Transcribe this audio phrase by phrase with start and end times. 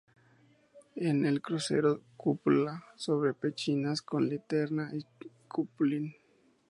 [0.95, 5.05] En el crucero, cúpula sobre pechinas con linterna y
[5.47, 6.15] cupulín.